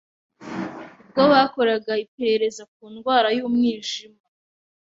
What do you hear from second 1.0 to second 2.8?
ubwo bakoraga iperereza